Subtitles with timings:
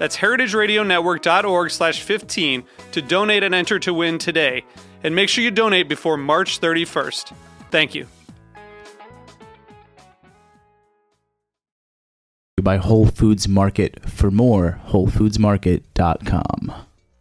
[0.00, 4.64] That's heritageradionetwork.org slash 15 to donate and enter to win today.
[5.04, 7.34] And make sure you donate before March 31st.
[7.70, 8.06] Thank you.
[12.62, 14.08] by Whole Foods Market.
[14.08, 16.72] For more, WholeFoodsMarket.com.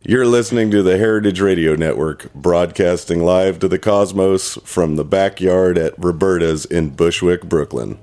[0.01, 5.77] You're listening to the Heritage Radio Network, broadcasting live to the cosmos from the backyard
[5.77, 7.99] at Roberta's in Bushwick, Brooklyn.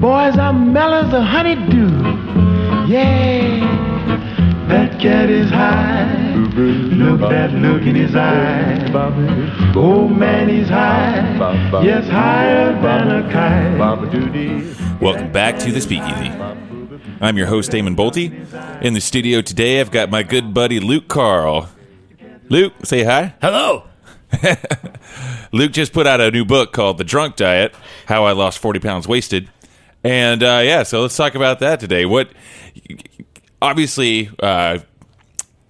[0.00, 1.90] Boys, I'm mellow as a honeydew.
[2.88, 4.66] Yeah.
[4.66, 6.36] That cat is high.
[6.56, 8.90] Look that look in his eye.
[9.76, 11.36] Oh man, he's high.
[11.84, 15.02] Yes, higher than a kite.
[15.02, 16.30] Welcome back to the Speakeasy.
[17.20, 18.80] I'm your host, Damon Boelte.
[18.80, 21.68] In the studio today, I've got my good buddy Lüc Carl.
[22.48, 23.34] Lüc, say hi.
[23.42, 23.84] Hello.
[25.52, 27.74] Lüc just put out a new book called The Drunk Diet
[28.06, 29.50] How I Lost 40 Pounds Wasted.
[30.04, 32.06] And uh, yeah, so let's talk about that today.
[32.06, 32.30] What
[33.60, 34.78] obviously, uh,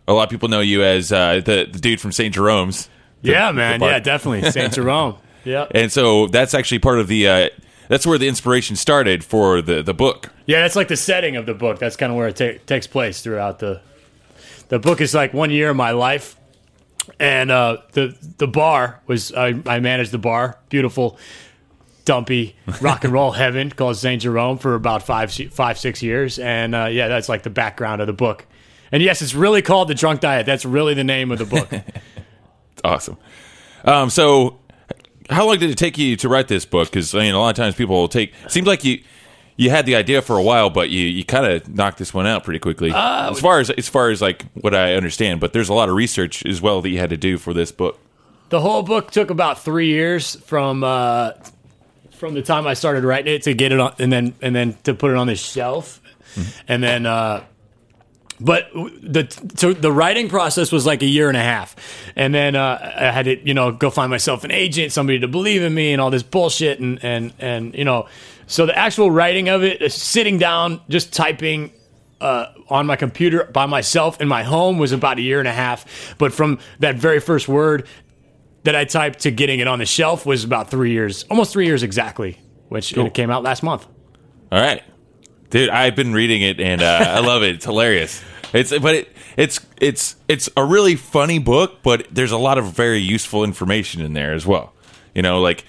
[0.06, 2.34] a lot of people know you as uh, the, the dude from St.
[2.34, 2.89] Jerome's.
[3.23, 3.81] The- Yeah, man.
[3.81, 4.51] Yeah, definitely.
[4.51, 4.73] St.
[4.73, 5.17] Jerome.
[5.42, 5.67] Yeah.
[5.70, 7.27] And so that's actually part of the.
[7.27, 7.48] Uh,
[7.89, 10.29] that's where the inspiration started for the the book.
[10.45, 11.79] Yeah, that's like the setting of the book.
[11.79, 13.80] That's kind of where it ta- takes place throughout the.
[14.68, 16.36] The book is like one year of my life,
[17.18, 21.18] and uh, the the bar was I, I managed the bar, beautiful,
[22.05, 26.74] dumpy rock and roll heaven called Saint Jerome for about five five six years, and
[26.74, 28.46] uh, yeah, that's like the background of the book.
[28.92, 30.46] And yes, it's really called the Drunk Diet.
[30.46, 31.70] That's really the name of the book.
[32.72, 33.18] It's awesome.
[33.84, 34.58] Um, so,
[35.28, 36.88] how long did it take you to write this book?
[36.88, 38.32] Because I mean, a lot of times people will take.
[38.48, 39.02] Seems like you
[39.56, 42.27] you had the idea for a while, but you you kind of knocked this one
[42.27, 42.90] out pretty quickly.
[42.90, 45.90] Uh, as far as as far as like what I understand, but there's a lot
[45.90, 47.98] of research as well that you had to do for this book.
[48.48, 51.32] The whole book took about three years from uh,
[52.20, 54.77] from the time I started writing it to get it on, and then and then
[54.85, 56.01] to put it on the shelf,
[56.69, 57.07] and then.
[57.07, 57.45] Uh,
[58.42, 61.77] but the so the writing process was like a year and a half,
[62.17, 65.29] and then uh, I had to you know go find myself an agent, somebody to
[65.29, 68.09] believe in me, and all this bullshit, and and and you know,
[68.47, 71.70] so the actual writing of it, uh, sitting down, just typing
[72.23, 75.53] uh, on my computer by myself in my home was about a year and a
[75.53, 76.14] half.
[76.17, 77.86] But from that very first word
[78.65, 81.67] that I typed to getting it on the shelf was about three years, almost three
[81.67, 82.39] years exactly,
[82.69, 83.87] which it came out last month.
[84.53, 84.83] All right,
[85.51, 87.55] dude, I've been reading it and uh, I love it.
[87.57, 88.23] It's hilarious.
[88.53, 92.67] It's but it it's it's it's a really funny book, but there's a lot of
[92.73, 94.73] very useful information in there as well.
[95.15, 95.65] You know, like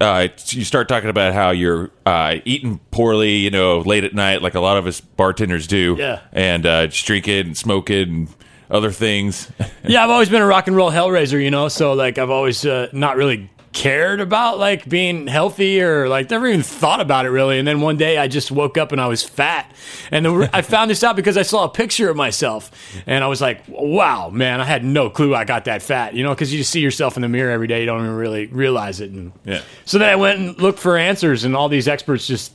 [0.00, 4.40] uh, you start talking about how you're uh, eating poorly, you know, late at night,
[4.42, 6.20] like a lot of us bartenders do, Yeah.
[6.32, 8.28] and uh, just drinking and smoking and
[8.70, 9.50] other things.
[9.86, 11.68] yeah, I've always been a rock and roll hellraiser, you know.
[11.68, 16.48] So like, I've always uh, not really cared about like being healthy or like never
[16.48, 17.56] even thought about it really.
[17.56, 19.72] And then one day I just woke up and I was fat,
[20.10, 22.70] and the, I found this out because I saw a picture of myself,
[23.06, 26.24] and I was like, wow, man, I had no clue I got that fat, you
[26.24, 28.46] know, because you just see yourself in the mirror every day, you don't even really
[28.46, 29.10] realize it.
[29.12, 29.62] And Yeah.
[29.84, 32.52] so then I went and looked for answers, and all these experts just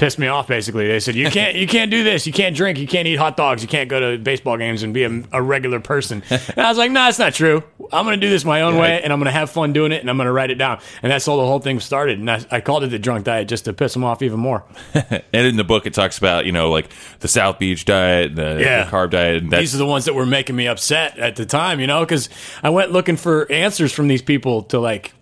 [0.00, 0.48] pissed me off.
[0.48, 3.16] Basically, they said you can't, you can't do this, you can't drink, you can't eat
[3.16, 6.22] hot dogs, you can't go to baseball games and be a, a regular person.
[6.50, 7.62] And I was like, no, nah, it's not true.
[7.92, 9.92] I'm going to do this my own way, and I'm going to have fun doing
[9.92, 10.80] it, and I'm going to write it down.
[11.02, 12.18] And that's how the whole thing started.
[12.18, 14.64] And I, I called it the drunk diet just to piss them off even more.
[14.94, 16.88] and in the book, it talks about you know like
[17.20, 18.84] the South Beach diet, the, Yeah.
[18.84, 19.42] the carb diet.
[19.42, 22.00] And These are the ones that were making me upset at the time, you know,
[22.00, 22.30] because
[22.62, 25.12] I went looking for answers from these people to like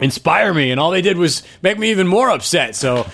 [0.00, 2.74] inspire me, and all they did was make me even more upset.
[2.74, 3.06] So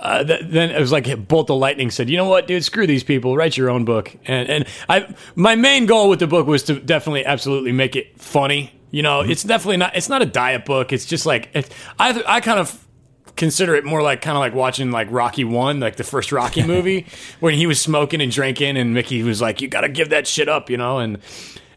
[0.00, 2.64] uh, th- then it was like a bolt of lightning said, "You know what, dude?
[2.64, 3.36] Screw these people.
[3.36, 6.80] Write your own book." And and I my main goal with the book was to
[6.80, 8.72] definitely, absolutely make it funny.
[8.90, 9.94] You know, it's definitely not.
[9.94, 10.92] It's not a diet book.
[10.92, 11.68] It's just like it's,
[11.98, 12.86] I I kind of
[13.36, 16.62] consider it more like kind of like watching like Rocky One, like the first Rocky
[16.66, 17.06] movie,
[17.40, 20.26] when he was smoking and drinking, and Mickey was like, "You got to give that
[20.26, 21.18] shit up," you know, and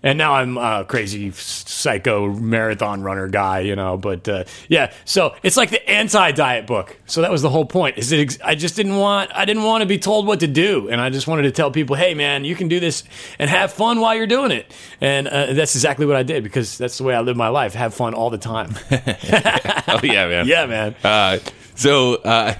[0.04, 3.96] and now I'm a crazy psycho marathon runner guy, you know.
[3.96, 7.00] But uh, yeah, so it's like the anti-diet book.
[7.06, 7.98] So that was the whole point.
[7.98, 8.20] Is it?
[8.20, 9.32] Ex- I just didn't want.
[9.34, 11.72] I didn't want to be told what to do, and I just wanted to tell
[11.72, 13.04] people, hey, man, you can do this
[13.40, 14.72] and have fun while you're doing it.
[15.00, 17.74] And uh, that's exactly what I did because that's the way I live my life.
[17.74, 18.76] Have fun all the time.
[18.92, 20.48] oh yeah, man.
[20.48, 20.96] yeah, man.
[21.02, 21.40] Uh,
[21.76, 22.56] so uh,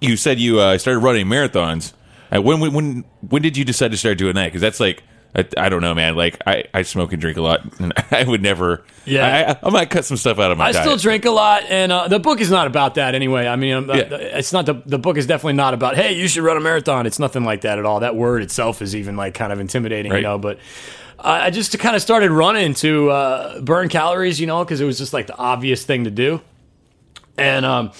[0.00, 1.92] you said you uh, started running marathons.
[2.34, 4.46] Uh, when when when when did you decide to start doing that?
[4.46, 5.02] Because that's like
[5.36, 6.16] I, I don't know, man.
[6.16, 8.82] Like I, I smoke and drink a lot, and I would never.
[9.04, 9.56] Yeah.
[9.62, 10.84] I, I might cut some stuff out of my I diet.
[10.84, 13.46] still drink a lot, and uh, the book is not about that anyway.
[13.46, 14.04] I mean, um, uh, Yeah.
[14.16, 17.06] it's not the the book is definitely not about hey, you should run a marathon.
[17.06, 18.00] It's nothing like that at all.
[18.00, 20.18] That word itself is even like kind of intimidating, Right.
[20.18, 20.38] you know.
[20.38, 20.58] But
[21.18, 24.86] I I just kind of started running to uh, burn calories, you know, because it
[24.86, 26.40] was just like the obvious thing to do,
[27.36, 27.92] and um.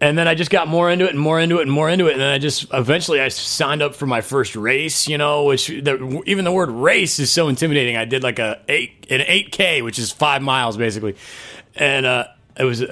[0.00, 2.06] And then I just got more into it and more into it and more into
[2.06, 2.12] it.
[2.12, 5.66] And then I just eventually I signed up for my first race, you know, which
[5.66, 7.96] the, even the word race is so intimidating.
[7.96, 11.16] I did like a eight an eight k, which is five miles basically,
[11.74, 12.84] and uh, it was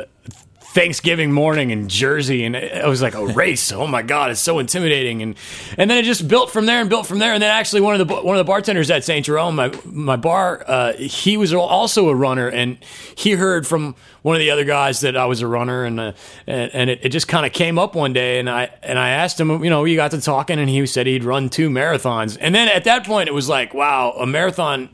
[0.76, 3.72] Thanksgiving morning in Jersey, and I was like a race.
[3.72, 5.22] Oh my god, it's so intimidating.
[5.22, 5.34] And
[5.78, 7.32] and then it just built from there and built from there.
[7.32, 9.24] And then actually one of the one of the bartenders at St.
[9.24, 12.76] Jerome, my my bar, uh, he was also a runner, and
[13.16, 16.12] he heard from one of the other guys that I was a runner, and uh,
[16.46, 19.08] and, and it, it just kind of came up one day, and I and I
[19.08, 22.36] asked him, you know, we got to talking, and he said he'd run two marathons,
[22.38, 24.90] and then at that point it was like, wow, a marathon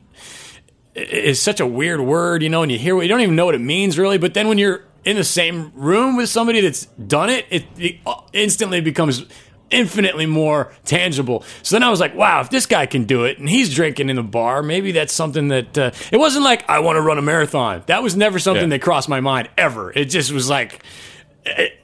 [0.95, 3.57] is such a weird word, you know, and you hear you don't even know what
[3.57, 4.19] it means really.
[4.19, 7.97] But then when you're in the same room with somebody that's done it, it, it
[8.33, 9.25] instantly becomes
[9.71, 11.43] infinitely more tangible.
[11.63, 14.11] So then I was like, wow, if this guy can do it and he's drinking
[14.11, 17.17] in the bar, maybe that's something that uh, it wasn't like I want to run
[17.19, 17.83] a marathon.
[17.87, 18.77] That was never something Yeah.
[18.77, 19.91] that crossed my mind ever.
[19.93, 20.83] It just was like.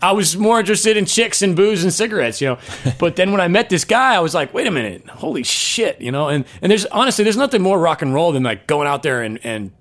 [0.00, 2.58] I was more interested in chicks and booze and cigarettes, you know.
[3.00, 6.00] But then when I met this guy, I was like, wait a minute, holy shit,
[6.00, 6.28] you know.
[6.28, 9.20] And and there's honestly, there's nothing more rock and roll than like going out there
[9.22, 9.72] and and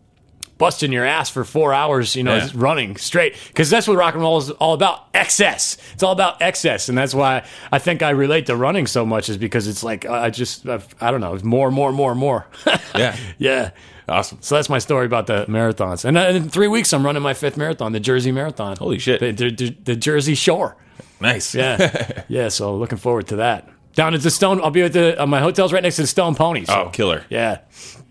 [0.57, 2.49] busting your ass for four hours, you know, Yeah.
[2.55, 3.35] running straight.
[3.47, 5.77] Because that's what rock and roll is all about excess.
[5.93, 6.89] It's all about excess.
[6.89, 10.05] And that's why I think I relate to running so much, is because it's like,
[10.05, 12.47] I just, I've, I don't know, it's more, more, more, more.
[12.95, 13.15] Yeah.
[13.37, 13.71] yeah.
[14.09, 14.37] Awesome.
[14.41, 16.05] So that's my story about the marathons.
[16.05, 18.77] And uh, in three weeks, I'm running my fifth marathon, the Jersey Marathon.
[18.77, 19.19] Holy shit.
[19.19, 20.77] The, the, the, the Jersey Shore.
[21.19, 21.53] Nice.
[21.53, 22.23] Yeah.
[22.29, 22.47] yeah.
[22.47, 23.69] So looking forward to that.
[23.93, 26.07] Down at the Stone, I'll be at the, uh, my hotel's right next to the
[26.07, 26.65] Stone Pony.
[26.65, 27.25] So, Oh, killer.
[27.29, 27.59] yeah.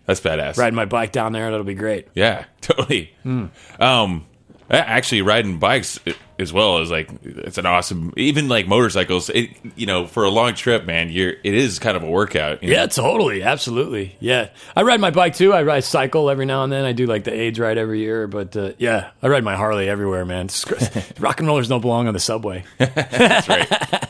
[0.06, 0.56] That's badass.
[0.56, 2.08] Riding my bike down there, that'll be great.
[2.14, 3.12] Yeah, totally.
[3.22, 3.46] Hmm.
[3.80, 4.26] Um,
[4.70, 5.98] actually, riding bikes
[6.38, 8.12] as well is like it's an awesome.
[8.16, 11.96] Even like motorcycles, it, you know, for a long trip, man, you're it is kind
[11.96, 12.62] of a workout.
[12.62, 12.76] you know?
[12.76, 14.16] Yeah, totally, absolutely.
[14.20, 15.52] Yeah, I ride my bike too.
[15.52, 16.84] I ride cycle every now and then.
[16.84, 19.88] I do like the AIDS ride every year, but uh, yeah, I ride my Harley
[19.88, 20.48] everywhere, man.
[21.18, 22.64] Rock and rollers don't belong on the subway.
[22.78, 24.04] That's right.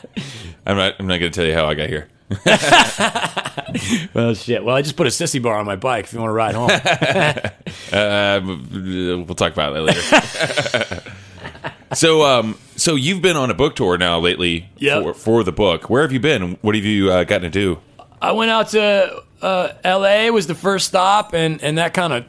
[0.65, 0.95] I'm not.
[0.99, 2.07] I'm not going to tell you how I got here.
[4.13, 4.63] Well, shit.
[4.63, 6.05] Well, I just put a sissy bar on my bike.
[6.05, 6.69] If you want to ride home,
[7.91, 11.01] Um, we'll talk about that later.
[11.93, 15.03] so, um, so you've been on a book tour now lately Yep.
[15.03, 15.89] for, for the book.
[15.89, 16.57] Where have you been?
[16.61, 17.79] What have you uh, gotten to do?
[18.21, 20.31] I went out to uh, L.A.
[20.31, 22.25] was the first stop, and and that kind of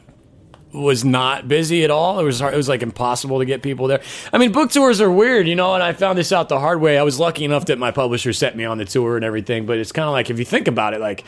[0.73, 2.19] was not busy at all.
[2.19, 4.01] It was hard, it was like impossible to get people there.
[4.31, 5.73] I mean, book tours are weird, you know.
[5.73, 6.97] And I found this out the hard way.
[6.97, 9.65] I was lucky enough that my publisher sent me on the tour and everything.
[9.65, 11.23] But it's kind of like if you think about it, like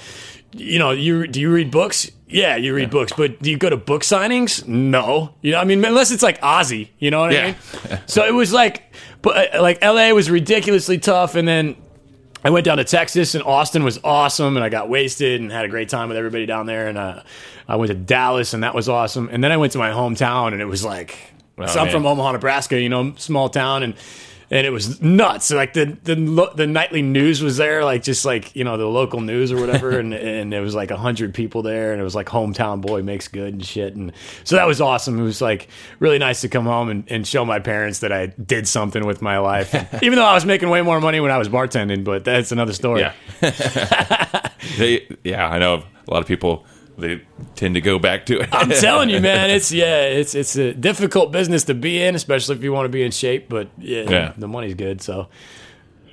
[0.53, 2.09] you know, you do you read books?
[2.27, 4.65] Yeah, you read books, but do you go to book signings?
[4.67, 5.59] No, you know.
[5.59, 7.55] I mean, unless it's like Ozzy, you know what I mean?
[8.05, 10.13] so it was like, but uh, like L.A.
[10.13, 11.75] was ridiculously tough, and then
[12.43, 15.65] I went down to Texas and Austin was awesome, and I got wasted and had
[15.65, 16.87] a great time with everybody down there.
[16.87, 17.23] And uh,
[17.67, 19.29] I went to Dallas, and that was awesome.
[19.31, 21.17] And then I went to my hometown, and it was like,
[21.57, 21.91] so I'm Oh, man.
[21.91, 23.93] from Omaha, Nebraska, you know, small town, and
[24.51, 25.49] and it was nuts.
[25.49, 29.21] Like the the the nightly news was there, like just like you know the local
[29.21, 32.13] news or whatever, and and there was like a hundred people there, and it was
[32.13, 34.11] like hometown boy makes good and shit, and
[34.43, 35.17] so that was awesome.
[35.17, 38.27] It was like really nice to come home and, and show my parents that I
[38.27, 41.37] did something with my life, even though I was making way more money when I
[41.37, 42.03] was bartending.
[42.03, 43.01] But that's another story.
[43.01, 43.13] Yeah,
[44.77, 46.65] they, yeah, I know a lot of people.
[47.01, 47.21] They
[47.55, 48.49] tend to go back to it.
[48.51, 52.55] I'm telling you, man, it's yeah, it's it's a difficult business to be in, especially
[52.55, 53.49] if you want to be in shape.
[53.49, 54.33] But yeah, Yeah.
[54.37, 55.01] the money's good.
[55.01, 55.27] So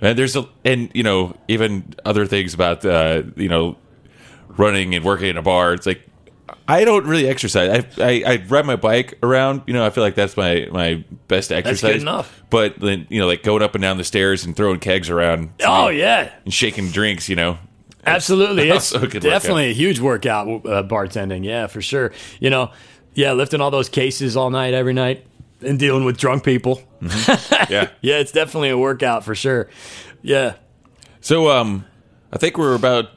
[0.01, 3.77] And there's a, and you know, even other things about uh, you know,
[4.49, 5.75] running and working in a bar.
[5.75, 6.03] It's like
[6.67, 7.85] I don't really exercise.
[7.99, 9.63] I, I I ride my bike around.
[9.67, 12.03] You know, I feel like that's my my best exercise.
[12.03, 12.43] enough.
[12.51, 15.51] But then you know, like going up and down the stairs and throwing kegs around.
[15.65, 17.29] oh yeah, and shaking drinks.
[17.29, 17.59] You know,
[18.15, 20.47] Absolutely, it's Also a good definitely a huge workout.
[20.49, 22.13] Uh, bartending, yeah, for sure.
[22.41, 22.71] You know,
[23.15, 25.27] yeah, lifting all those cases all night, every night,
[25.61, 26.83] and dealing with drunk people.
[27.01, 27.91] yeah.
[28.01, 29.69] Yeah, it's definitely a workout for sure.
[30.23, 30.55] Yeah,
[31.21, 31.85] So um,
[32.33, 33.11] I think we're about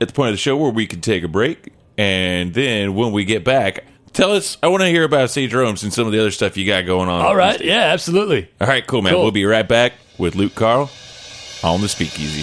[0.00, 1.72] at the point of the show where we can take a break.
[1.96, 4.58] and then when we get back, tell us.
[4.62, 5.50] I want to hear about St.
[5.50, 7.24] Jerome's and some of the other stuff you got going on.
[7.24, 7.60] All right.
[7.60, 8.50] Yeah, absolutely.
[8.60, 9.12] All right, cool, man.
[9.14, 9.22] Cool.
[9.22, 10.90] We'll be right back with Lüc Carl
[11.62, 12.42] on the Speakeasy.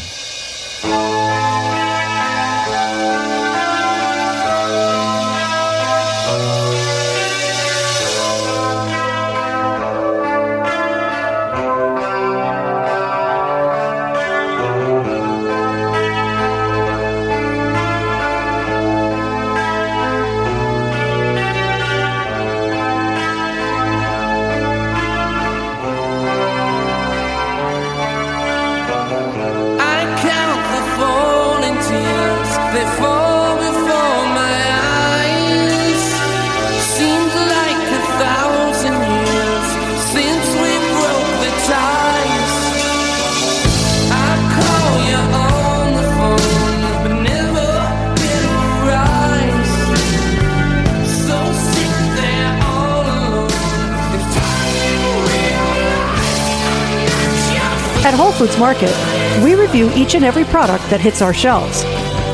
[58.05, 58.93] At Whole Foods Market,
[59.41, 61.85] we review each and every product that hits our shelves.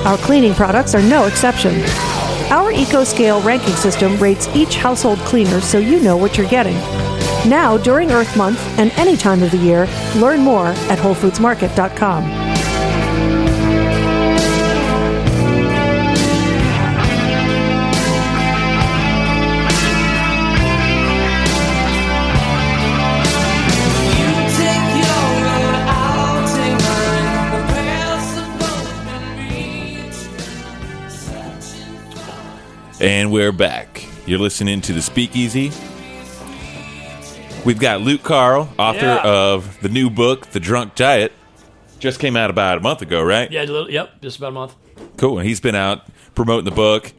[0.03, 1.75] Our cleaning products are no exception.
[2.51, 6.73] Our EcoScale ranking system rates each household cleaner so you know what you're getting.
[7.47, 12.48] Now, during Earth Month and any time of the year, learn more at WholeFoodsMarket.com.
[32.99, 34.05] And we're back.
[34.25, 35.71] You're listening to the Speakeasy.
[37.65, 39.21] We've got Lüc Carl, author Yeah.
[39.23, 41.31] of the new book, The Drunk Diet.
[41.99, 43.49] Just came out about a month ago, right?
[43.51, 44.75] Yeah, a little, yep, just about a month.
[45.17, 45.39] Cool.
[45.39, 47.11] And he's been out promoting the book,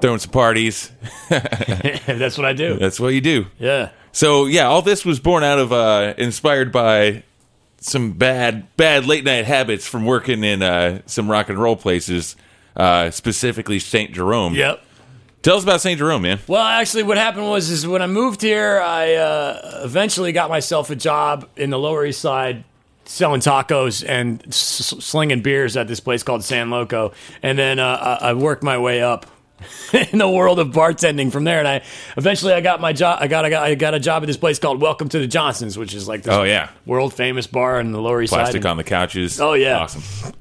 [0.00, 0.90] throwing some parties.
[1.28, 2.76] That's what I do.
[2.76, 3.46] That's what you do.
[3.58, 3.90] Yeah.
[4.12, 7.22] So yeah, all this was born out of uh, inspired by
[7.78, 12.34] some bad bad late night habits from working in uh, some rock and roll places,
[12.76, 14.54] uh, specifically Saint Jerome.
[14.54, 14.84] Yep.
[15.42, 16.38] Tell us about Saint Jerome, man.
[16.46, 20.90] Well, actually, what happened was is when I moved here, I uh, eventually got myself
[20.90, 22.64] a job in the Lower East Side
[23.06, 28.18] selling tacos and s- slinging beers at this place called San Loco, and then uh,
[28.20, 29.26] I I worked my way up.
[30.10, 31.82] in the world of bartending from there, and I
[32.16, 33.18] eventually I got my job.
[33.20, 35.26] I got, I got I got a job at this place called Welcome to the
[35.26, 36.70] Johnsons, which is like this Oh, yeah.
[36.86, 38.38] world famous bar in the Lower East Side.
[38.38, 39.38] Plastic And- on the couches.
[39.38, 39.80] Oh, yeah.
[39.80, 40.32] awesome.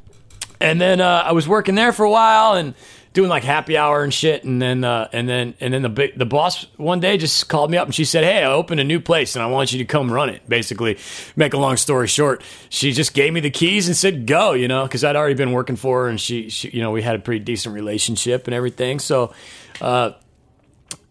[0.61, 2.75] and then uh, I was working there for a while and
[3.19, 4.45] doing like happy hour and shit.
[4.45, 7.69] And then uh, and then and then the big, the boss one day just called
[7.69, 9.79] me up and she said, "Hey, I opened a new place and I want you
[9.79, 10.97] to come run it." Basically,
[11.35, 14.69] make a long story short, she just gave me the keys and said, "Go," you
[14.69, 17.15] know, because I'd already been working for her and she, she, you know, we had
[17.15, 18.99] a pretty decent relationship and everything.
[18.99, 19.33] So.
[19.81, 20.11] Uh,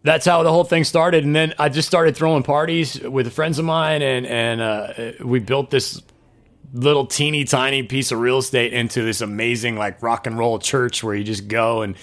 [0.05, 1.25] that's how the whole thing started.
[1.25, 5.41] And then I just started throwing parties with friends of mine, and and uh, we
[5.41, 6.01] built this
[6.73, 11.03] little teeny tiny piece of real estate into this amazing like rock and roll church
[11.03, 11.97] where you just go and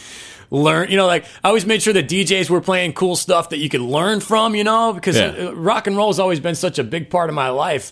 [0.51, 3.57] learn you know like i always made sure that djs were playing cool stuff that
[3.57, 5.47] you could learn from you know because Yeah.
[5.47, 7.91] uh, rock and roll has always been such a big part of my life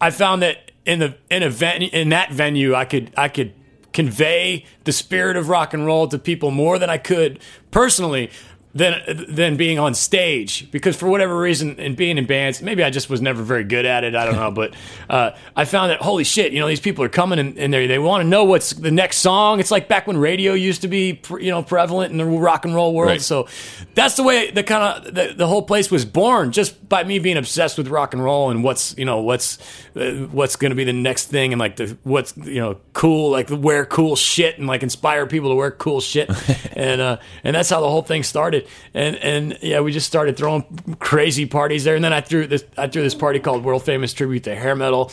[0.00, 3.52] i found that in the in a venue in that venue i could i could
[3.92, 7.38] convey the spirit of rock and roll to people more than i could
[7.70, 8.30] personally
[8.74, 10.70] than than being on stage.
[10.70, 13.84] Because for whatever reason and being in bands maybe I just was never very good
[13.84, 14.74] at it I don't know but
[15.08, 17.86] uh, I found that holy shit you know these people are coming and, and they
[17.86, 19.60] they want to know what's the next song.
[19.60, 22.74] It's like back when radio used to be you know prevalent in the rock and
[22.74, 23.10] roll world.
[23.10, 23.20] Right.
[23.20, 23.48] so
[23.94, 27.18] that's the way the kind of the, the whole place was born just by me
[27.18, 29.58] being obsessed with rock and roll and what's you know what's
[29.96, 33.30] uh, what's going to be the next thing and like the what's you know cool
[33.30, 36.30] like wear cool shit and like inspire people to wear cool shit.
[36.72, 38.59] And uh and that's how the whole thing started
[38.94, 40.62] and and yeah we just started throwing
[40.98, 41.94] crazy parties there.
[41.94, 44.74] And then I threw this I threw this party called world famous tribute to hair
[44.74, 45.12] metal.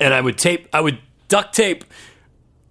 [0.00, 1.84] And I would tape I would duct tape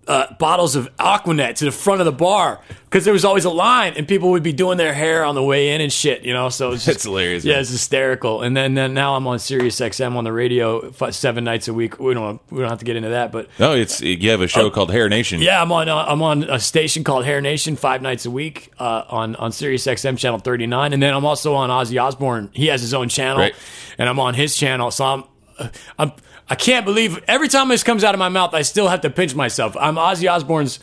[0.09, 3.49] uh, bottles of Aquanet to the front of the bar because there was always a
[3.51, 6.33] line and people would be doing their hair on the way in and shit, you
[6.33, 6.49] know.
[6.49, 7.61] So it's just That's hilarious, Yeah, man.
[7.61, 8.41] it's hysterical.
[8.41, 11.73] And then, then now I'm on Sirius XM on the radio f- seven nights a
[11.75, 11.99] week.
[11.99, 14.47] We don't we don't have to get into that, but No, it's you have a
[14.47, 15.41] show called Hair Nation.
[15.43, 18.71] Yeah, I'm on uh, I'm on a station called Hair Nation five nights a week
[18.79, 22.49] uh, on on Sirius XM channel 39, and then I'm also on Ozzy Osbourne.
[22.53, 23.53] He has his own channel, Right.
[23.99, 24.89] and I'm on his channel.
[24.89, 25.23] So I'm
[25.59, 26.11] uh, I'm
[26.49, 29.09] I can't believe every time this comes out of my mouth, I still have to
[29.09, 29.77] pinch myself.
[29.79, 30.79] I'm Ozzy Osbourne's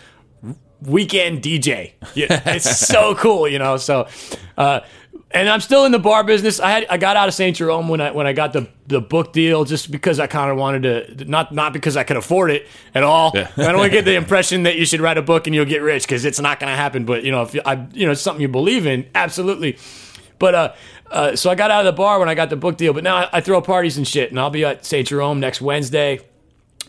[0.83, 1.93] weekend DJ.
[2.15, 3.77] Yeah, it's so cool, you know.
[3.77, 4.07] So,
[4.57, 4.81] uh,
[5.33, 6.61] and I'm still in the bar business.
[6.61, 7.57] I had I got out of St.
[7.57, 10.57] Jerome when I when I got the the book deal, just because I kind of
[10.57, 13.33] wanted to not not because I could afford it at all.
[13.35, 13.51] Yeah.
[13.57, 15.65] I don't want to get the impression that you should write a book and you'll
[15.65, 17.05] get rich because it's not going to happen.
[17.05, 19.79] But you know, if you, I you know it's something you believe in, absolutely.
[20.39, 20.75] But uh,
[21.11, 22.93] uh, so I got out of the bar when I got the book deal.
[22.93, 25.07] But now I, I throw parties and shit, and I'll be at St.
[25.07, 26.21] Jerome next Wednesday.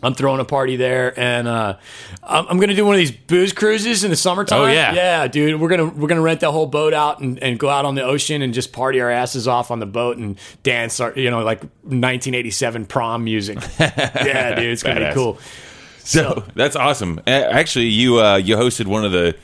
[0.00, 1.76] I'm throwing a party there, and uh,
[2.22, 4.60] I'm, I'm gonna do one of these booze cruises in the summertime.
[4.60, 4.92] Oh, yeah.
[4.92, 5.60] yeah, dude.
[5.60, 8.04] We're gonna we're gonna rent the whole boat out and, and go out on the
[8.04, 11.40] ocean and just party our asses off on the boat and dance, our, you know,
[11.40, 13.58] like 1987 prom music.
[13.80, 15.38] yeah, dude, it's gonna be cool.
[15.98, 17.20] So that's awesome.
[17.26, 19.34] Actually, you uh, you hosted one of the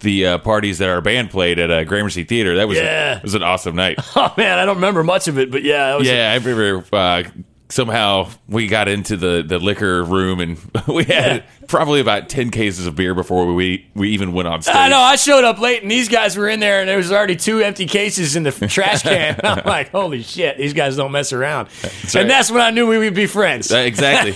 [0.00, 2.56] the uh, parties that our band played at uh, Gramercy Theater.
[2.56, 3.20] That was Yeah.
[3.22, 3.98] was an awesome night.
[4.16, 7.22] Oh man, I don't remember much of it, but yeah, yeah, I remember uh,
[7.68, 12.86] somehow we got into the, the liquor room and we had probably about ten cases
[12.86, 14.74] of beer before we we even went on stage.
[14.74, 14.98] I know.
[14.98, 17.60] I showed up late, and these guys were in there, and there was already two
[17.60, 19.38] empty cases in the trash can.
[19.44, 21.68] I'm like, holy shit, these guys don't mess around.
[21.84, 22.14] right.
[22.16, 23.72] And that's when I knew we would be friends.
[23.72, 24.34] Uh, exactly.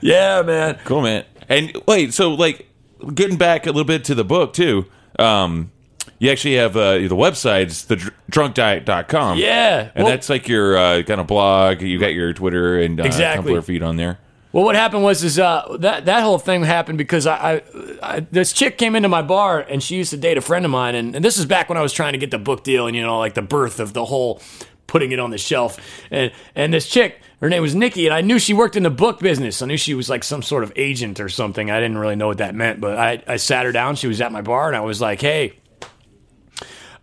[0.00, 0.78] yeah, man.
[0.84, 1.24] cool, man.
[1.48, 2.68] And wait, so like
[3.14, 4.86] getting back a little bit to the book too.
[5.18, 5.70] Um,
[6.18, 9.38] you actually have uh, the websites the dr- drunkdiet.com.
[9.38, 9.90] Yeah.
[9.94, 11.82] And Well- that's like your uh, kind of blog.
[11.82, 13.52] You got your Twitter and uh, Exactly.
[13.54, 14.18] Tumblr feed on there.
[14.52, 17.62] Well, what happened was is uh, that that whole thing happened because I, I,
[18.02, 20.72] I this chick came into my bar and she used to date a friend of
[20.72, 22.88] mine, and, and this is back when I was trying to get the book deal
[22.88, 24.42] and you know like the birth of the whole
[24.90, 25.78] putting it on the shelf,
[26.10, 27.20] and and this chick.
[27.40, 29.62] Her name was Nikki, and I knew she worked in the book business.
[29.62, 31.70] I knew she was like some sort of agent or something.
[31.70, 33.96] I didn't really know what that meant, but I, I sat her down.
[33.96, 35.54] She was at my bar, and I was like, "Hey,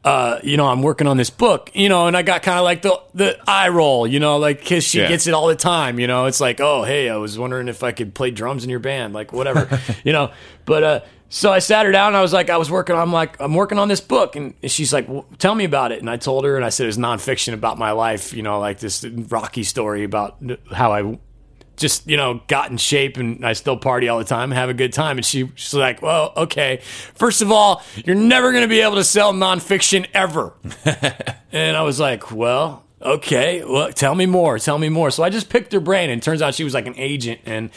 [0.03, 2.63] uh, you know, I'm working on this book, you know, and I got kind of
[2.63, 5.07] like the the eye roll, you know, like because she Yeah.
[5.07, 6.25] gets it all the time, you know.
[6.27, 9.13] It's like, oh, hey, I was wondering if I could play drums in your band,
[9.13, 9.67] like whatever,
[10.05, 10.31] you know.
[10.65, 13.11] But uh, so I sat her down, and I was like, I was working, I'm
[13.11, 16.09] like, I'm working on this book, and she's like, well, tell me about it, and
[16.09, 18.79] I told her, and I said it was nonfiction about my life, you know, like
[18.79, 20.37] this Rocky story about
[20.71, 21.17] how I
[21.77, 24.73] just you know got in shape and I still party all the time, have a
[24.73, 25.17] good time.
[25.17, 26.79] And she, she's like, "Well, okay.
[27.13, 30.53] First of all, you're never going to be able to sell nonfiction ever."
[31.51, 34.57] and I was like, "Well." Okay, well, tell me more.
[34.57, 35.11] Tell me more.
[35.11, 37.41] So I just picked her brain, and it turns out she was like an agent,
[37.45, 37.69] and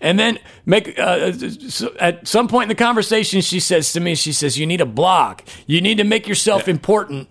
[0.00, 4.16] and then make uh, so at some point in the conversation, she says to me,
[4.16, 5.42] she says, "You need a blog.
[5.66, 7.28] You need to make yourself important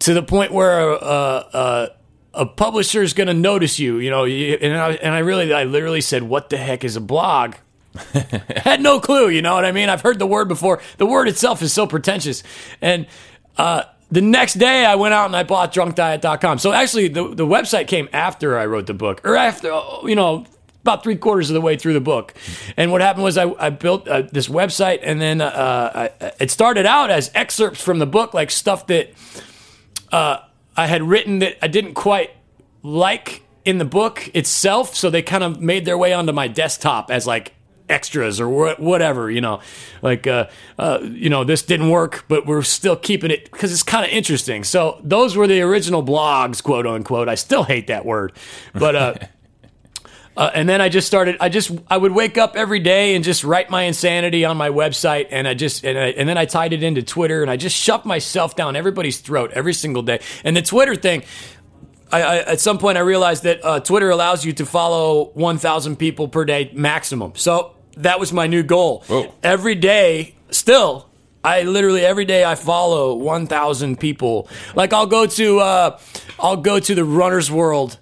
[0.00, 1.88] to the point where uh, uh,
[2.34, 5.64] a publisher is going to notice you, you know, and I, and I really, I
[5.64, 7.54] literally said, what the heck is a blog?
[8.56, 9.88] Had no clue, you know what I mean?
[9.88, 10.80] I've heard the word before.
[10.98, 12.42] The word itself is so pretentious.
[12.80, 13.06] And,
[13.56, 16.58] uh, the next day I went out and I bought drunkdiet.com.
[16.58, 20.14] So actually the, the website came after I wrote the book or after, uh, you
[20.14, 20.46] know,
[20.82, 22.34] about three quarters of the way through the book.
[22.76, 26.50] And what happened was I, I built uh, this website and then, uh, I, it
[26.50, 29.10] started out as excerpts from the book, like stuff that,
[30.12, 32.30] I had written that I didn't quite
[32.82, 37.10] like in the book itself, so they kind of made their way onto my desktop
[37.10, 37.52] as like
[37.90, 39.60] extras or wha- whatever, you know,
[40.02, 40.48] like uh,
[40.78, 44.10] uh, you know, this didn't work, but we're still keeping it because it's kind of
[44.10, 44.64] interesting.
[44.64, 47.28] So those were the original blogs, quote unquote.
[47.28, 48.32] I still hate that word,
[48.72, 48.96] but.
[48.96, 49.14] Uh,
[50.36, 51.36] Uh, and then I just started.
[51.40, 54.70] I just I would wake up every day and just write my insanity on my
[54.70, 57.56] website, and I just and, I, and then I tied it into Twitter, and I
[57.56, 60.20] just shoved myself down everybody's throat every single day.
[60.44, 61.24] And the Twitter thing,
[62.12, 65.96] I, I at some point I realized that uh, Twitter allows you to follow 1,000
[65.96, 67.32] people per day maximum.
[67.34, 69.04] So that was my new goal.
[69.06, 69.34] Whoa.
[69.42, 71.06] Every day, still.
[71.42, 74.46] I literally every day I follow 1,000 people.
[74.74, 75.98] Like I'll go to uh,
[76.38, 77.98] I'll go to the Runner's World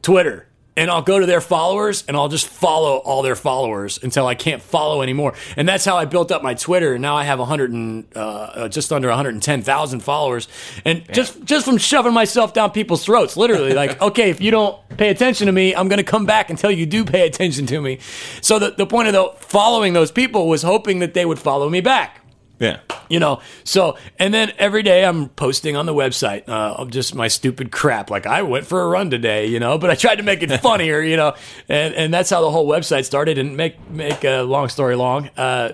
[0.00, 4.26] Twitter and I'll go to their followers and I'll just follow all their followers until
[4.26, 5.34] I can't follow anymore.
[5.56, 6.94] And that's how I built up my Twitter.
[6.94, 10.48] And now I have 100 and uh, uh, just under 110,000 followers.
[10.84, 14.78] And just just from shoving myself down people's throats, literally, like, okay, if you don't
[14.96, 17.80] pay attention to me, I'm going to come back until you do pay attention to
[17.80, 17.98] me.
[18.40, 21.68] So the, the point of the following those people was hoping that they would follow
[21.68, 22.21] me back
[22.62, 22.78] Yeah.
[23.08, 27.12] you know so and then every day i'm posting on the website uh, of just
[27.12, 30.16] my stupid crap like i went for a run today you know but i tried
[30.16, 31.34] to make it funnier you know
[31.68, 35.28] and and that's how the whole website started and make make a long story long
[35.36, 35.72] uh,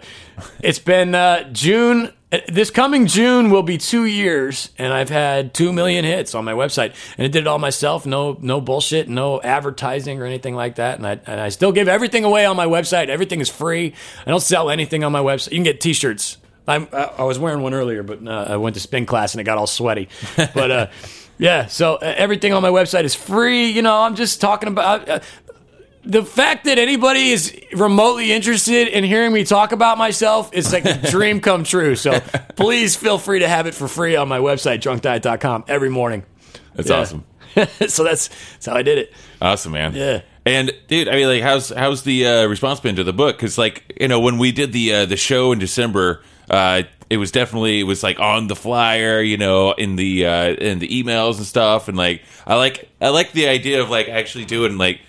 [0.61, 5.55] it's been uh, june uh, this coming June will be two years, and I've had
[5.55, 8.05] two million hits on my website, and I did it all myself.
[8.05, 10.99] No, no bullshit, no advertising or anything like that.
[10.99, 13.09] And I, and I still give everything away on my website.
[13.09, 13.95] Everything is free.
[14.27, 15.53] I don't sell anything on my website.
[15.53, 16.37] You can get T-shirts.
[16.69, 19.41] I'm, I I was wearing one earlier, but uh, I went to spin class and
[19.41, 20.09] it got all sweaty.
[20.37, 20.87] But uh,
[21.39, 23.71] yeah, so uh, everything on my website is free.
[23.71, 25.09] You know, I'm just talking about.
[25.09, 25.21] Uh,
[26.05, 30.87] the fact that anybody is remotely interested in hearing me talk about myself is like
[30.87, 31.97] a dream come true.
[31.97, 32.21] So
[32.57, 36.25] please feel free to have it for free on my website, drunkdiet.com, every morning.
[36.75, 37.01] That's Yeah.
[37.01, 37.25] awesome.
[37.89, 39.13] so that's that's how I did it.
[39.43, 39.95] Awesome, man.
[39.95, 40.23] Yeah.
[40.47, 43.37] And dude, I mean, like, how's how's the uh, response been to the book?
[43.37, 47.17] Because, like, you know, when we did the uh, the show in December, uh, it
[47.17, 50.89] was definitely it was like on the flyer, you know, in the uh, in the
[50.89, 51.89] emails and stuff.
[51.89, 55.01] And like, I like I like the idea of like actually doing like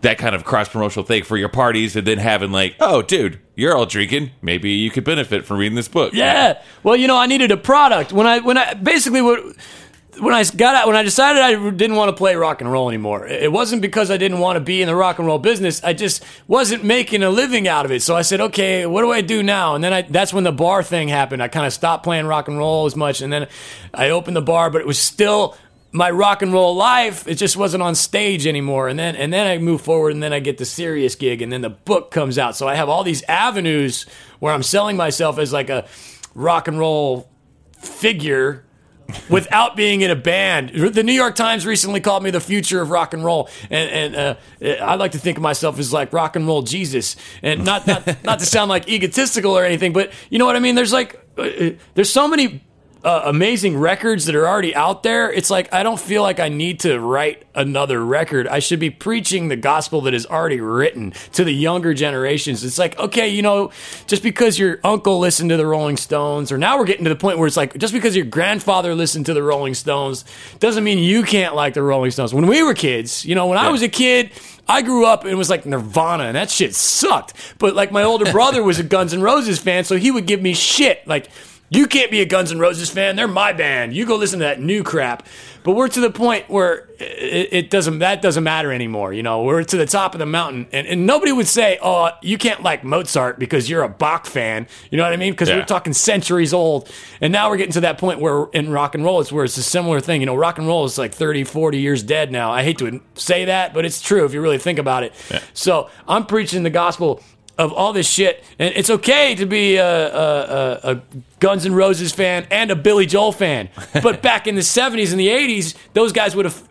[0.00, 3.40] that kind of cross promotional thing for your parties, and then having like, oh, dude,
[3.54, 4.30] you're all drinking.
[4.42, 6.14] Maybe you could benefit from reading this book.
[6.14, 6.62] Yeah.
[6.82, 9.56] Well, you know, I needed a product when I when I basically what
[10.20, 12.88] when I got out when I decided I didn't want to play rock and roll
[12.88, 13.26] anymore.
[13.26, 15.82] It wasn't because I didn't want to be in the rock and roll business.
[15.82, 18.02] I just wasn't making a living out of it.
[18.02, 19.74] So I said, okay, what do I do now?
[19.74, 21.42] And then I, that's when the bar thing happened.
[21.42, 23.48] I kind of stopped playing rock and roll as much, and then
[23.94, 25.56] I opened the bar, but it was still
[25.90, 27.26] my rock and roll life.
[27.26, 28.88] It just wasn't on stage anymore.
[28.88, 31.52] And then and then I move forward, and then I get the Sirius gig, and
[31.52, 32.56] then the book comes out.
[32.56, 34.06] So I have all these avenues
[34.38, 35.86] where I'm selling myself as like a
[36.34, 37.30] rock and roll
[37.78, 38.64] figure
[39.28, 40.70] without being in a band.
[40.70, 44.38] The New York Times recently called me the future of rock and roll, and, and
[44.62, 47.86] uh, I like to think of myself as like rock and roll Jesus, and not
[47.86, 50.74] not not to sound like egotistical or anything, but you know what I mean.
[50.74, 52.64] There's like uh, uh, there's so many.
[53.04, 55.32] Uh, amazing records that are already out there.
[55.32, 58.48] It's like I don't feel like I need to write another record.
[58.48, 62.64] I should be preaching the gospel that is already written to the younger generations.
[62.64, 63.70] It's like, okay, you know,
[64.08, 67.16] just because your uncle listened to the Rolling Stones, or now we're getting to the
[67.16, 70.24] point where it's like, just because your grandfather listened to the Rolling Stones
[70.58, 72.34] doesn't mean you can't like the Rolling Stones.
[72.34, 74.32] When we were kids, you know, when I was a kid,
[74.66, 77.34] I grew up and it was like Nirvana, and that shit sucked.
[77.58, 80.42] But like my older brother was a Guns N' Roses fan, so he would give
[80.42, 81.28] me shit like.
[81.70, 83.14] You can't be a Guns N' Roses fan.
[83.16, 83.94] They're my band.
[83.94, 85.26] You go listen to that new crap.
[85.64, 89.12] But we're to the point where it, it doesn't that doesn't matter anymore.
[89.12, 92.10] You know, we're to the top of the mountain, and, and nobody would say, "Oh,
[92.22, 95.32] you can't like Mozart because you're a Bach fan." You know what I mean?
[95.34, 95.56] Because Yeah.
[95.58, 99.04] we're talking centuries old, and now we're getting to that point where in rock and
[99.04, 100.22] roll, it's where it's a similar thing.
[100.22, 102.50] You know, rock and roll is like 30, 40 years dead now.
[102.50, 105.12] I hate to say that, but it's true if you really think about it.
[105.52, 107.20] So I'm preaching the gospel
[107.58, 111.02] of all this shit, and it's okay to be a, a, a,
[111.40, 113.68] Guns N' Roses fan and a Billy Joel fan.
[114.02, 116.62] But back in the '70s and the '80s, those guys would have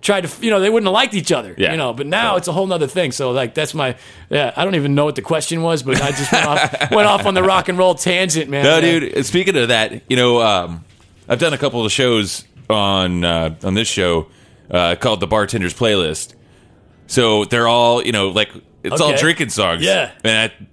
[0.00, 1.72] tried to, you know, they wouldn't have liked each other, Yeah.
[1.72, 1.92] you know.
[1.92, 3.10] But now it's a whole nother thing.
[3.10, 3.96] So like, that's my,
[4.30, 4.52] yeah.
[4.54, 7.26] I don't even know what the question was, but I just went off, went off
[7.26, 8.62] on the rock and roll tangent, man.
[8.64, 9.00] No, Yeah.
[9.00, 9.26] dude.
[9.26, 10.84] Speaking of that, you know, um,
[11.28, 14.28] I've done a couple of shows on uh, on this show
[14.70, 16.34] uh, called the Bartender's Playlist.
[17.06, 18.50] So they're all, you know, like
[18.82, 19.82] it's all drinking songs.
[19.82, 20.12] Yeah.
[20.24, 20.66] and I,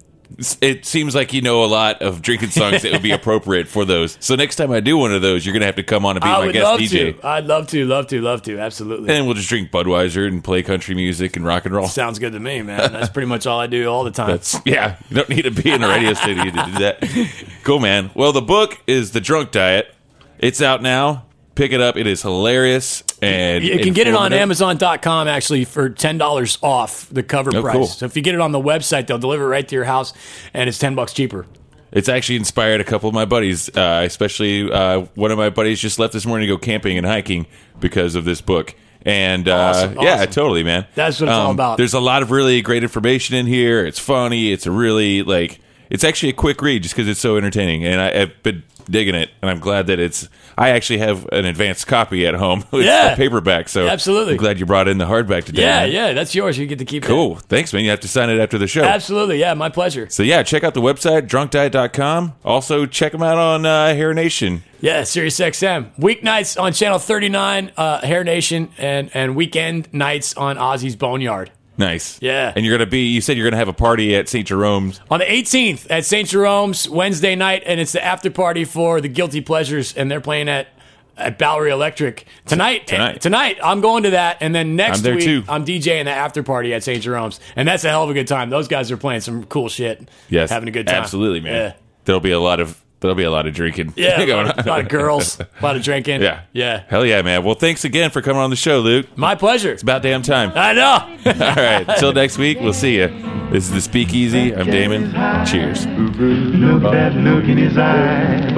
[0.60, 3.84] it seems like you know a lot of drinking songs that would be appropriate for
[3.84, 4.18] those.
[4.20, 6.22] So next time I do one of those, you're gonna have to come on and
[6.22, 7.20] be I my would guest love DJ.
[7.20, 7.26] to.
[7.26, 8.58] I'd love to, love to, love to.
[8.58, 9.14] Absolutely.
[9.14, 11.86] And we'll just drink Budweiser and play country music and rock and roll.
[11.86, 12.92] Sounds good to me, man.
[12.92, 14.28] That's pretty much all I do all the time.
[14.30, 14.96] That's yeah.
[15.08, 17.32] You don't need to be in a radio studio to do that.
[17.62, 18.10] Cool, man.
[18.14, 19.92] Well, the book is The Drunk Diet.
[20.38, 21.25] It's out now.
[21.56, 21.96] Pick it up.
[21.96, 24.32] It is hilarious and You can get it on.
[24.32, 27.74] Amazon.com actually for ten dollars off the cover Oh, price.
[27.74, 27.86] cool.
[27.86, 30.12] So if you get it on the website, they'll deliver it right to your house,
[30.54, 31.46] and it's ten bucks cheaper.
[31.92, 35.80] It's actually inspired a couple of my buddies, uh, especially uh, one of my buddies
[35.80, 37.46] just left this morning to go camping and hiking
[37.80, 38.74] because of this book.
[39.02, 40.32] And uh, Awesome, yeah, awesome.
[40.32, 40.82] totally, man.
[40.82, 41.78] Um, That's what it's all about.
[41.78, 43.86] There's a lot of really great information in here.
[43.86, 44.52] It's funny.
[44.52, 45.60] It's a really like.
[45.90, 49.14] It's actually a quick read just because it's so entertaining, and I, I've been digging
[49.16, 49.30] it.
[49.42, 50.28] And I'm glad that it's.
[50.58, 52.64] I actually have an advanced copy at home.
[52.72, 53.10] It's Yeah.
[53.10, 53.68] the paperback.
[53.68, 54.34] So Absolutely.
[54.34, 55.62] I'm glad you brought in the hardback today.
[55.62, 55.92] Yeah, man.
[55.92, 56.56] yeah, that's yours.
[56.56, 57.06] You get to keep it.
[57.06, 57.36] Cool.
[57.36, 57.84] Thanks, man.
[57.84, 58.82] You have to sign it after the show.
[58.84, 60.08] Absolutely, yeah, my pleasure.
[60.08, 62.34] So yeah, check out the website drunkdiet.com.
[62.44, 64.62] Also check them out on uh, Hair Nation.
[64.80, 65.94] Yeah, Sirius XM.
[65.98, 71.50] Weeknights on channel 39, uh, Hair Nation, and, and weekend nights on Ozzy's Boneyard.
[71.78, 72.20] Nice.
[72.22, 72.52] Yeah.
[72.54, 73.08] And you're gonna be.
[73.08, 74.46] You said you're gonna have a party at St.
[74.46, 75.00] Jerome's.
[75.10, 76.28] On the 18th at St.
[76.28, 80.48] Jerome's, Wednesday night, and it's the after party for the Guilty Pleasures, and they're playing
[80.48, 80.68] at
[81.16, 82.86] at Bowery Electric tonight.
[82.86, 83.20] Tonight.
[83.20, 85.44] tonight, I'm going to that, and then next I'm week too.
[85.48, 87.02] I'm DJing the after party at St.
[87.02, 88.50] Jerome's, and that's a hell of a good time.
[88.50, 90.08] Those guys are playing some cool shit.
[90.28, 90.50] Yes.
[90.50, 91.02] having a good time.
[91.02, 91.54] Absolutely, man.
[91.54, 91.72] Yeah.
[92.04, 92.82] There'll be a lot of.
[93.00, 93.92] There'll be a lot of drinking.
[93.96, 94.60] Yeah, a going lot, on.
[94.60, 96.22] of, lot of girls, a lot of drinking.
[96.22, 96.42] Yeah.
[96.52, 96.84] yeah.
[96.88, 97.44] Hell yeah, man.
[97.44, 99.06] Well, thanks again for coming on the show, Lüc.
[99.16, 99.72] My pleasure.
[99.72, 100.52] It's about damn time.
[100.54, 100.82] I know.
[101.26, 101.84] All right.
[101.88, 103.08] Until next week, we'll see you.
[103.50, 104.54] This is the Speakeasy.
[104.54, 105.12] I'm Damon.
[105.46, 105.86] Cheers.
[105.86, 108.52] Look that look in his eye.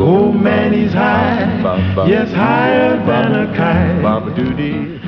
[0.00, 2.08] Oh man, he's high.
[2.08, 5.07] Yes, higher than a kite.